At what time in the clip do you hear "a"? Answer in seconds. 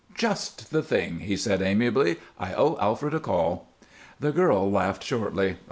3.13-3.19